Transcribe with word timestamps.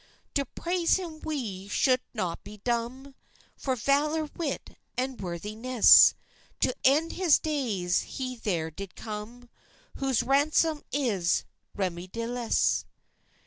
To 0.33 0.45
praise 0.45 0.95
him 0.97 1.19
we 1.19 1.67
sould 1.69 1.99
not 2.11 2.43
be 2.43 2.57
dumm, 2.63 3.13
For 3.55 3.75
valour, 3.75 4.27
witt, 4.35 4.71
and 4.97 5.21
worthyness; 5.21 6.15
To 6.61 6.75
end 6.83 7.11
his 7.11 7.37
days 7.37 8.01
he 8.01 8.35
ther 8.35 8.71
did 8.71 8.95
cum 8.95 9.47
Whose 9.97 10.23
ransom 10.23 10.81
is 10.91 11.43
remeidyless. 11.77 12.85